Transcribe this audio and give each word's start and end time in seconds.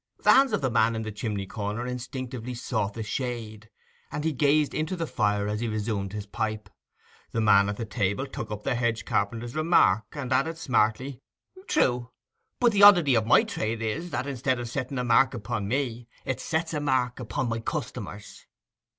The 0.23 0.31
hands 0.33 0.51
of 0.51 0.61
the 0.61 0.71
man 0.71 0.95
in 0.95 1.03
the 1.03 1.11
chimney 1.11 1.45
corner 1.45 1.85
instinctively 1.85 2.55
sought 2.55 2.95
the 2.95 3.03
shade, 3.03 3.69
and 4.11 4.23
he 4.23 4.31
gazed 4.33 4.73
into 4.73 4.95
the 4.95 5.05
fire 5.05 5.47
as 5.47 5.59
he 5.59 5.67
resumed 5.67 6.13
his 6.13 6.25
pipe. 6.25 6.71
The 7.33 7.39
man 7.39 7.69
at 7.69 7.77
the 7.77 7.85
table 7.85 8.25
took 8.25 8.49
up 8.49 8.63
the 8.63 8.73
hedge 8.73 9.05
carpenter's 9.05 9.53
remark, 9.55 10.05
and 10.13 10.33
added 10.33 10.57
smartly, 10.57 11.21
'True; 11.67 12.09
but 12.59 12.71
the 12.71 12.81
oddity 12.81 13.13
of 13.13 13.27
my 13.27 13.43
trade 13.43 13.83
is 13.83 14.09
that, 14.09 14.25
instead 14.25 14.59
of 14.59 14.67
setting 14.67 14.97
a 14.97 15.03
mark 15.03 15.35
upon 15.35 15.67
me, 15.67 16.07
it 16.25 16.39
sets 16.41 16.73
a 16.73 16.79
mark 16.79 17.19
upon 17.19 17.47
my 17.47 17.59
customers. 17.59 18.47